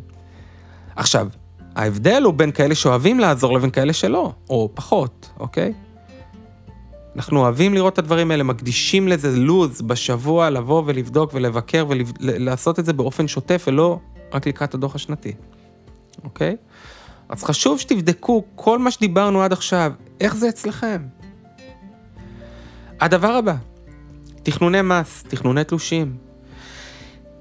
עכשיו, 0.97 1.29
ההבדל 1.77 2.23
הוא 2.25 2.35
בין 2.35 2.51
כאלה 2.53 2.75
שאוהבים 2.75 3.21
לעזור 3.21 3.53
לבין 3.53 3.71
כאלה 3.71 3.93
שלא, 3.93 4.33
או 4.51 4.71
פחות, 4.75 5.31
אוקיי? 5.41 5.73
אנחנו 7.19 7.41
אוהבים 7.41 7.75
לראות 7.75 7.93
את 7.93 7.99
הדברים 7.99 8.31
האלה, 8.31 8.43
מקדישים 8.43 9.09
לזה 9.09 9.37
לוז 9.37 9.83
בשבוע 9.83 10.51
לבוא 10.51 10.83
ולבדוק 10.87 11.31
ולבקר 11.35 11.87
ולעשות 11.89 12.79
את 12.79 12.85
זה 12.85 12.93
באופן 12.93 13.29
שוטף 13.29 13.65
ולא 13.69 13.99
רק 14.35 14.47
לקראת 14.47 14.75
הדוח 14.75 14.95
השנתי, 14.95 15.33
אוקיי? 16.25 16.57
אז 17.29 17.45
חשוב 17.45 17.79
שתבדקו 17.79 18.45
כל 18.55 18.79
מה 18.79 18.91
שדיברנו 18.91 19.43
עד 19.43 19.53
עכשיו, 19.53 19.93
איך 20.21 20.37
זה 20.37 20.49
אצלכם. 20.49 21.03
הדבר 23.01 23.33
הבא, 23.33 23.55
תכנוני 24.43 24.83
מס, 24.83 25.25
תכנוני 25.29 25.65
תלושים. 25.65 26.17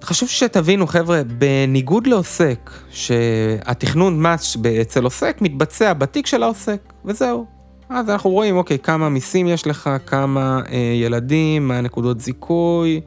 חשוב 0.03 0.29
שתבינו 0.29 0.87
חבר'ה, 0.87 1.21
בניגוד 1.23 2.07
לעוסק, 2.07 2.71
שהתכנון 2.89 4.21
מס 4.21 4.57
אצל 4.81 5.03
עוסק 5.03 5.37
מתבצע 5.41 5.93
בתיק 5.93 6.27
של 6.27 6.43
העוסק, 6.43 6.93
וזהו. 7.05 7.56
אז 7.89 8.09
אנחנו 8.09 8.29
רואים, 8.29 8.57
אוקיי, 8.57 8.79
כמה 8.79 9.09
מיסים 9.09 9.47
יש 9.47 9.67
לך, 9.67 9.89
כמה 10.05 10.61
אה, 10.71 10.77
ילדים, 10.77 11.67
מה 11.67 11.81
נקודות 11.81 12.21
זיכוי, 12.21 13.01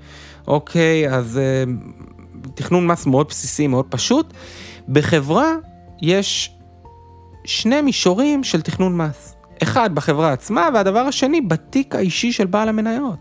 אוקיי, 0.47 1.11
אז 1.11 1.39
אה, 1.39 1.65
תכנון 2.55 2.87
מס 2.87 3.07
מאוד 3.07 3.27
בסיסי, 3.29 3.67
מאוד 3.67 3.87
פשוט. 3.89 4.33
בחברה 4.89 5.55
יש 6.03 6.55
שני 7.45 7.81
מישורים 7.81 8.45
של 8.45 8.61
תכנון 8.61 8.97
מס. 8.97 9.37
אחד 9.63 9.95
בחברה 9.95 10.33
עצמה, 10.33 10.69
והדבר 10.75 11.01
השני 11.01 11.41
בתיק 11.41 11.95
האישי 11.95 12.33
של 12.33 12.47
בעל 12.47 12.69
המניות. 12.69 13.19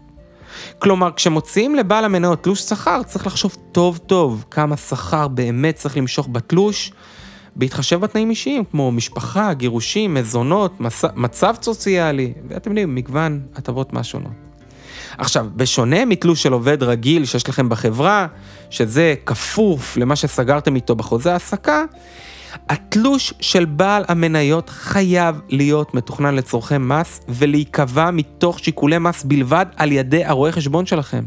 כלומר, 0.80 1.12
כשמוציאים 1.16 1.76
לבעל 1.76 2.06
המניות 2.06 2.44
תלוש 2.44 2.62
שכר, 2.62 3.04
צריך 3.04 3.28
לחשוב 3.28 3.58
טוב 3.72 3.98
טוב 3.98 4.46
כמה 4.52 4.78
שכר 4.78 5.28
באמת 5.28 5.76
צריך 5.76 5.98
למשוך 5.98 6.28
בתלוש, 6.32 6.92
בהתחשב 7.60 8.00
בתנאים 8.00 8.30
אישיים, 8.30 8.64
כמו 8.72 8.92
משפחה, 8.92 9.54
גירושים, 9.54 10.14
מזונות, 10.14 10.82
מצ... 10.82 11.02
מצב 11.16 11.56
סוציאלי, 11.62 12.34
ואתם 12.48 12.70
יודעים, 12.70 12.96
מגוון 12.96 13.42
הטבות 13.56 13.94
מס 13.94 14.06
שונות. 14.06 14.32
עכשיו, 15.18 15.48
בשונה 15.56 16.06
מתלוש 16.06 16.44
של 16.44 16.54
עובד 16.54 16.84
רגיל 16.84 17.26
שיש 17.26 17.50
לכם 17.50 17.70
בחברה, 17.70 18.28
שזה 18.70 19.16
כפוף 19.26 19.98
למה 19.98 20.16
שסגרתם 20.16 20.76
איתו 20.76 20.96
בחוזה 20.96 21.34
העסקה, 21.34 21.84
התלוש 22.70 23.34
של 23.40 23.66
בעל 23.66 24.04
המניות 24.08 24.70
חייב 24.70 25.42
להיות 25.50 25.94
מתוכנן 25.94 26.36
לצורכי 26.36 26.78
מס 26.78 27.22
ולהיקבע 27.30 28.12
מתוך 28.12 28.60
שיקולי 28.60 28.98
מס 28.98 29.24
בלבד 29.24 29.66
על 29.76 29.92
ידי 29.92 30.26
הרואה 30.26 30.52
חשבון 30.52 30.86
שלכם, 30.86 31.24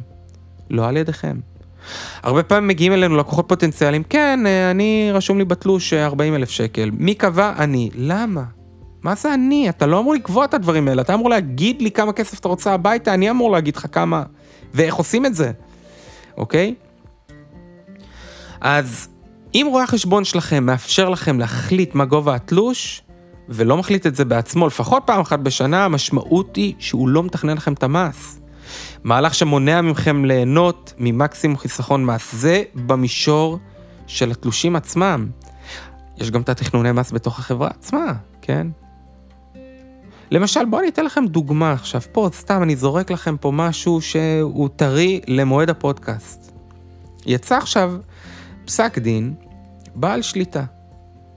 לא 0.71 0.89
על 0.89 0.97
ידיכם. 0.97 1.37
הרבה 2.23 2.43
פעמים 2.43 2.69
מגיעים 2.69 2.93
אלינו 2.93 3.17
לקוחות 3.17 3.49
פוטנציאליים, 3.49 4.03
כן, 4.03 4.41
אה, 4.47 4.71
אני 4.71 5.11
רשום 5.15 5.39
לי 5.39 5.45
בתלוש 5.45 5.93
40 5.93 6.33
אה, 6.33 6.39
אלף 6.39 6.51
שקל. 6.51 6.91
מי 6.93 7.15
קבע? 7.15 7.53
אני. 7.59 7.91
למה? 7.95 8.43
מה 9.03 9.15
זה 9.15 9.35
אני? 9.35 9.69
אתה 9.69 9.87
לא 9.87 10.01
אמור 10.01 10.15
לקבוע 10.15 10.45
את 10.45 10.55
הדברים 10.55 10.89
האלה, 10.89 11.03
אתה 11.03 11.15
אמור 11.15 11.31
להגיד 11.31 11.83
לי 11.83 11.91
כמה 11.91 12.13
כסף 12.13 12.41
אתה 12.41 12.49
רוצה 12.49 12.73
הביתה, 12.73 13.15
אני 13.15 13.31
אמור 13.31 13.51
להגיד 13.51 13.77
לך 13.77 13.87
כמה, 13.93 14.23
ואיך 14.75 14.95
עושים 14.95 15.27
את 15.27 15.35
זה, 15.35 15.51
אוקיי? 16.37 16.75
אז 18.61 19.09
אם 19.55 19.67
רואה 19.71 19.85
החשבון 19.85 20.25
שלכם 20.25 20.67
מאפשר 20.67 21.09
לכם 21.09 21.39
להחליט 21.39 21.95
מה 21.95 22.05
גובה 22.05 22.35
התלוש, 22.35 23.03
ולא 23.49 23.77
מחליט 23.77 24.07
את 24.07 24.15
זה 24.15 24.25
בעצמו 24.25 24.67
לפחות 24.67 25.03
פעם 25.07 25.21
אחת 25.21 25.39
בשנה, 25.39 25.85
המשמעות 25.85 26.57
היא 26.57 26.75
שהוא 26.79 27.09
לא 27.09 27.23
מתכנן 27.23 27.57
לכם 27.57 27.73
את 27.73 27.83
המס. 27.83 28.42
מהלך 29.05 29.35
שמונע 29.35 29.81
מכם 29.81 30.25
ליהנות 30.25 30.95
ממקסימום 30.99 31.57
חיסכון 31.57 32.05
מס. 32.05 32.35
זה 32.35 32.63
במישור 32.75 33.59
של 34.07 34.31
התלושים 34.31 34.77
עצמם. 34.77 35.31
יש 36.19 36.31
גם 36.31 36.41
את 36.41 36.49
התכנוני 36.49 36.93
מס 36.93 37.13
בתוך 37.13 37.39
החברה 37.39 37.69
עצמה, 37.69 38.13
כן? 38.43 38.67
למשל, 40.31 40.65
בואו 40.65 40.81
אני 40.81 40.89
אתן 40.89 41.05
לכם 41.05 41.27
דוגמה 41.27 41.73
עכשיו. 41.73 42.01
פה 42.13 42.29
סתם 42.33 42.63
אני 42.63 42.77
זורק 42.77 43.11
לכם 43.11 43.37
פה 43.37 43.51
משהו 43.51 44.01
שהוא 44.01 44.69
טרי 44.77 45.21
למועד 45.29 45.71
הפודקאסט. 45.71 46.53
יצא 47.27 47.57
עכשיו 47.57 47.95
פסק 48.65 48.99
דין, 48.99 49.35
בעל 49.95 50.23
שליטה. 50.23 50.65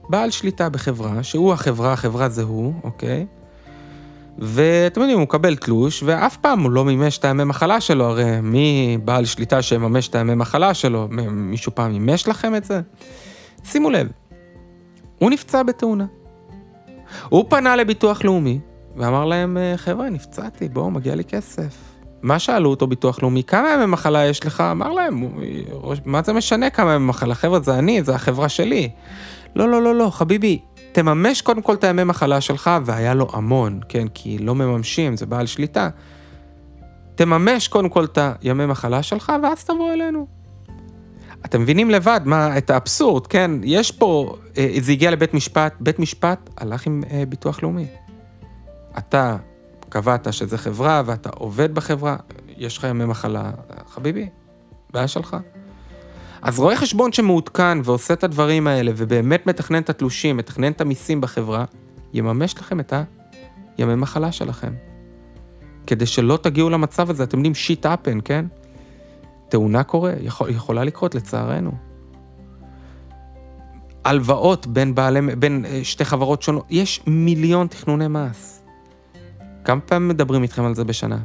בעל 0.08 0.30
שליטה 0.30 0.68
בחברה, 0.68 1.22
שהוא 1.22 1.52
החברה, 1.52 1.92
החברה 1.92 2.28
זה 2.28 2.42
הוא, 2.42 2.74
אוקיי? 2.82 3.26
ואתם 4.38 5.00
יודעים, 5.00 5.18
הוא 5.18 5.22
מקבל 5.22 5.56
תלוש, 5.56 6.02
ואף 6.02 6.36
פעם 6.36 6.60
הוא 6.60 6.70
לא 6.70 6.84
מימש 6.84 7.18
את 7.18 7.24
הימי 7.24 7.44
מחלה 7.44 7.80
שלו, 7.80 8.04
הרי 8.04 8.40
מי 8.40 8.98
בעל 9.04 9.24
שליטה 9.24 9.62
שיממש 9.62 10.08
את 10.08 10.14
הימי 10.14 10.34
מחלה 10.34 10.74
שלו? 10.74 11.08
מישהו 11.30 11.74
פעם 11.74 11.92
מימש 11.92 12.28
לכם 12.28 12.54
את 12.54 12.64
זה? 12.64 12.80
שימו 13.64 13.90
לב, 13.90 14.08
הוא 15.18 15.30
נפצע 15.30 15.62
בתאונה. 15.62 16.06
הוא 17.28 17.44
פנה 17.48 17.76
לביטוח 17.76 18.24
לאומי, 18.24 18.58
ואמר 18.96 19.24
להם, 19.24 19.58
חבר'ה, 19.76 20.10
נפצעתי, 20.10 20.68
בואו, 20.68 20.90
מגיע 20.90 21.14
לי 21.14 21.24
כסף. 21.24 21.76
מה 22.22 22.38
שאלו 22.38 22.70
אותו 22.70 22.86
ביטוח 22.86 23.22
לאומי, 23.22 23.42
כמה 23.42 23.72
ימי 23.74 23.86
מחלה 23.86 24.26
יש 24.26 24.46
לך? 24.46 24.60
אמר 24.60 24.92
להם, 24.92 25.28
מה 26.04 26.22
זה 26.22 26.32
משנה 26.32 26.70
כמה 26.70 26.94
ימי 26.94 27.06
מחלה? 27.06 27.34
חבר'ה, 27.34 27.60
זה 27.60 27.78
אני, 27.78 28.02
זה 28.02 28.14
החברה 28.14 28.48
שלי. 28.48 28.88
לא, 29.56 29.68
לא, 29.68 29.82
לא, 29.82 29.94
לא, 29.94 30.10
חביבי, 30.10 30.60
תממש 30.92 31.42
קודם 31.42 31.62
כל 31.62 31.74
את 31.74 31.84
הימי 31.84 32.04
מחלה 32.04 32.40
שלך, 32.40 32.70
והיה 32.84 33.14
לו 33.14 33.28
המון, 33.32 33.80
כן, 33.88 34.08
כי 34.08 34.38
לא 34.38 34.54
מממשים, 34.54 35.16
זה 35.16 35.26
בעל 35.26 35.46
שליטה. 35.46 35.88
תממש 37.14 37.68
קודם 37.68 37.88
כל 37.88 38.04
את 38.04 38.18
הימי 38.40 38.66
מחלה 38.66 39.02
שלך, 39.02 39.32
ואז 39.42 39.64
תבוא 39.64 39.92
אלינו. 39.92 40.26
אתם 41.44 41.60
מבינים 41.60 41.90
לבד 41.90 42.20
מה, 42.24 42.58
את 42.58 42.70
האבסורד, 42.70 43.26
כן? 43.26 43.50
יש 43.64 43.92
פה, 43.92 44.36
אה, 44.58 44.74
זה 44.80 44.92
הגיע 44.92 45.10
לבית 45.10 45.34
משפט, 45.34 45.74
בית 45.80 45.98
משפט 45.98 46.50
הלך 46.56 46.86
עם 46.86 47.02
אה, 47.10 47.24
ביטוח 47.28 47.62
לאומי. 47.62 47.86
אתה 48.98 49.36
קבעת 49.88 50.32
שזה 50.32 50.58
חברה 50.58 51.02
ואתה 51.06 51.30
עובד 51.34 51.74
בחברה, 51.74 52.16
יש 52.56 52.78
לך 52.78 52.84
ימי 52.84 53.04
מחלה, 53.04 53.50
חביבי, 53.88 54.28
בעיה 54.90 55.08
שלך. 55.08 55.36
אז 56.42 56.58
רואה 56.58 56.76
חשבון 56.76 57.12
שמעודכן 57.12 57.78
ועושה 57.84 58.14
את 58.14 58.24
הדברים 58.24 58.66
האלה 58.66 58.92
ובאמת 58.96 59.46
מתכנן 59.46 59.78
את 59.78 59.90
התלושים, 59.90 60.36
מתכנן 60.36 60.72
את 60.72 60.80
המיסים 60.80 61.20
בחברה, 61.20 61.64
יממש 62.12 62.58
לכם 62.58 62.80
את 62.80 62.92
הימי 63.78 63.94
מחלה 63.94 64.32
שלכם. 64.32 64.72
כדי 65.86 66.06
שלא 66.06 66.38
תגיעו 66.42 66.70
למצב 66.70 67.10
הזה, 67.10 67.22
אתם 67.22 67.36
יודעים, 67.36 67.54
שיט 67.54 67.86
אפן, 67.86 68.18
כן? 68.24 68.44
תאונה 69.48 69.82
קורה, 69.82 70.12
יכול, 70.20 70.50
יכולה 70.50 70.84
לקרות 70.84 71.14
לצערנו. 71.14 71.72
הלוואות 74.04 74.66
בין, 74.66 74.94
בעלי, 74.94 75.20
בין 75.36 75.64
אה, 75.64 75.80
שתי 75.84 76.04
חברות 76.04 76.42
שונות, 76.42 76.66
יש 76.70 77.00
מיליון 77.06 77.66
תכנוני 77.66 78.08
מס. 78.08 78.62
כמה 79.64 79.80
פעמים 79.80 80.08
מדברים 80.08 80.42
איתכם 80.42 80.64
על 80.64 80.74
זה 80.74 80.84
בשנה? 80.84 81.18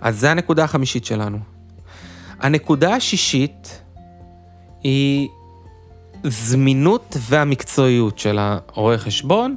אז 0.00 0.20
זה 0.20 0.30
הנקודה 0.30 0.64
החמישית 0.64 1.04
שלנו. 1.04 1.55
הנקודה 2.40 2.94
השישית 2.94 3.82
היא 4.82 5.28
זמינות 6.24 7.16
והמקצועיות 7.20 8.18
של 8.18 8.38
הרואה 8.38 8.98
חשבון. 8.98 9.56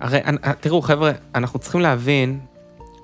הרי 0.00 0.20
תראו 0.60 0.82
חבר'ה, 0.82 1.12
אנחנו 1.34 1.58
צריכים 1.58 1.80
להבין 1.80 2.40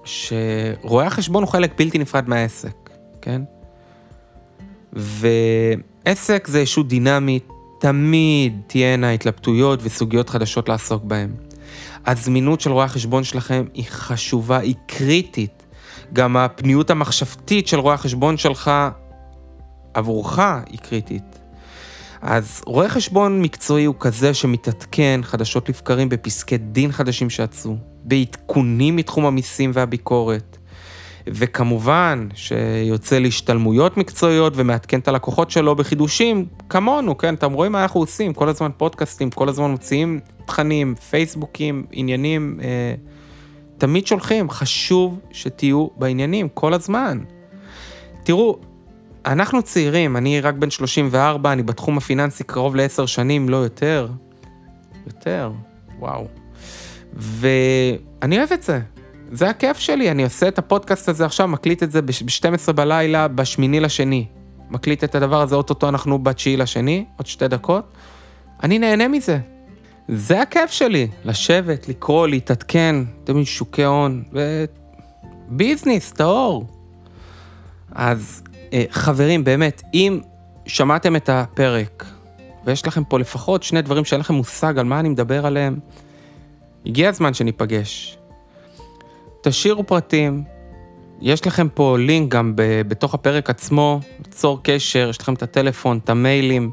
שרואה 0.04 1.06
החשבון 1.06 1.42
הוא 1.42 1.50
חלק 1.50 1.72
בלתי 1.78 1.98
נפרד 1.98 2.28
מהעסק, 2.28 2.90
כן? 3.22 3.42
ועסק 4.92 6.46
זה 6.46 6.58
איזשהו 6.58 6.82
דינמי, 6.82 7.38
תמיד 7.80 8.60
תהיינה 8.66 9.10
התלבטויות 9.10 9.80
וסוגיות 9.82 10.30
חדשות 10.30 10.68
לעסוק 10.68 11.04
בהן. 11.04 11.30
הזמינות 12.06 12.60
של 12.60 12.72
רואה 12.72 12.84
החשבון 12.84 13.24
שלכם 13.24 13.64
היא 13.74 13.84
חשובה, 13.88 14.58
היא 14.58 14.74
קריטית. 14.86 15.62
גם 16.12 16.36
הפניות 16.36 16.90
המחשבתית 16.90 17.68
של 17.68 17.78
רואה 17.78 17.94
החשבון 17.94 18.36
שלך 18.36 18.70
עבורך 19.94 20.38
היא 20.38 20.78
קריטית. 20.78 21.40
אז 22.22 22.62
רואה 22.66 22.88
חשבון 22.88 23.42
מקצועי 23.42 23.84
הוא 23.84 23.94
כזה 24.00 24.34
שמתעדכן 24.34 25.20
חדשות 25.22 25.68
לבקרים 25.68 26.08
בפסקי 26.08 26.58
דין 26.58 26.92
חדשים 26.92 27.30
שיצאו, 27.30 27.76
בעדכונים 28.04 28.96
מתחום 28.96 29.26
המיסים 29.26 29.70
והביקורת, 29.74 30.56
וכמובן 31.26 32.28
שיוצא 32.34 33.18
להשתלמויות 33.18 33.96
מקצועיות 33.96 34.52
ומעדכן 34.56 35.00
את 35.00 35.08
הלקוחות 35.08 35.50
שלו 35.50 35.76
בחידושים, 35.76 36.46
כמונו, 36.68 37.18
כן, 37.18 37.34
אתם 37.34 37.52
רואים 37.52 37.72
מה 37.72 37.82
אנחנו 37.82 38.00
עושים, 38.00 38.32
כל 38.32 38.48
הזמן 38.48 38.70
פודקאסטים, 38.76 39.30
כל 39.30 39.48
הזמן 39.48 39.70
מוציאים 39.70 40.20
תכנים, 40.46 40.94
פייסבוקים, 40.94 41.86
עניינים, 41.92 42.60
אה, 42.62 42.94
תמיד 43.78 44.06
שולחים, 44.06 44.50
חשוב 44.50 45.20
שתהיו 45.32 45.86
בעניינים 45.96 46.48
כל 46.54 46.74
הזמן. 46.74 47.18
תראו, 48.22 48.58
אנחנו 49.26 49.62
צעירים, 49.62 50.16
אני 50.16 50.40
רק 50.40 50.54
בן 50.54 50.70
34, 50.70 51.52
אני 51.52 51.62
בתחום 51.62 51.98
הפיננסי 51.98 52.44
קרוב 52.44 52.76
לעשר 52.76 53.06
שנים, 53.06 53.48
לא 53.48 53.56
יותר. 53.56 54.08
יותר, 55.06 55.52
וואו. 55.98 56.26
ואני 57.12 58.38
אוהב 58.38 58.52
את 58.52 58.62
זה, 58.62 58.80
זה 59.32 59.50
הכיף 59.50 59.78
שלי, 59.78 60.10
אני 60.10 60.24
עושה 60.24 60.48
את 60.48 60.58
הפודקאסט 60.58 61.08
הזה 61.08 61.24
עכשיו, 61.24 61.48
מקליט 61.48 61.82
את 61.82 61.92
זה 61.92 62.02
ב-12 62.02 62.72
בלילה, 62.72 63.28
בשמיני 63.28 63.80
לשני. 63.80 64.26
מקליט 64.70 65.04
את 65.04 65.14
הדבר 65.14 65.40
הזה, 65.40 65.54
אוטוטו 65.54 65.88
אנחנו 65.88 66.18
בתשיעי 66.18 66.56
לשני, 66.56 67.04
עוד 67.16 67.26
שתי 67.26 67.48
דקות. 67.48 67.92
אני 68.62 68.78
נהנה 68.78 69.08
מזה. 69.08 69.38
זה 70.08 70.42
הכיף 70.42 70.70
שלי, 70.70 71.08
לשבת, 71.24 71.88
לקרוא, 71.88 72.26
להתעדכן, 72.26 72.96
אתם 72.98 73.30
יודעים, 73.32 73.46
שוקי 73.46 73.84
הון, 73.84 74.22
וביזנס, 75.50 76.12
טהור. 76.12 76.66
אז 77.92 78.42
חברים, 78.90 79.44
באמת, 79.44 79.82
אם 79.94 80.20
שמעתם 80.66 81.16
את 81.16 81.28
הפרק, 81.28 82.04
ויש 82.64 82.86
לכם 82.86 83.04
פה 83.04 83.18
לפחות 83.18 83.62
שני 83.62 83.82
דברים 83.82 84.04
שאין 84.04 84.20
לכם 84.20 84.34
מושג 84.34 84.78
על 84.78 84.84
מה 84.84 85.00
אני 85.00 85.08
מדבר 85.08 85.46
עליהם, 85.46 85.78
הגיע 86.86 87.08
הזמן 87.08 87.34
שניפגש. 87.34 88.18
תשאירו 89.42 89.86
פרטים, 89.86 90.44
יש 91.20 91.46
לכם 91.46 91.68
פה 91.74 91.96
לינק 91.98 92.32
גם 92.32 92.56
ב- 92.56 92.82
בתוך 92.88 93.14
הפרק 93.14 93.50
עצמו, 93.50 94.00
ליצור 94.18 94.60
קשר, 94.62 95.06
יש 95.10 95.20
לכם 95.20 95.34
את 95.34 95.42
הטלפון, 95.42 95.98
את 96.04 96.10
המיילים, 96.10 96.70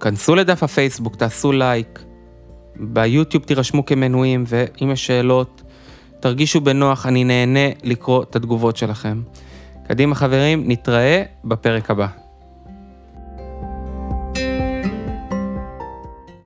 כנסו 0.00 0.34
לדף 0.34 0.62
הפייסבוק, 0.62 1.16
תעשו 1.16 1.52
לייק, 1.52 2.02
ביוטיוב 2.76 3.44
תירשמו 3.44 3.86
כמנויים, 3.86 4.44
ואם 4.46 4.90
יש 4.90 5.06
שאלות, 5.06 5.62
תרגישו 6.20 6.60
בנוח, 6.60 7.06
אני 7.06 7.24
נהנה 7.24 7.68
לקרוא 7.82 8.22
את 8.22 8.36
התגובות 8.36 8.76
שלכם. 8.76 9.22
קדימה 9.88 10.14
חברים, 10.14 10.64
נתראה 10.66 11.22
בפרק 11.44 11.90
הבא. 11.90 12.06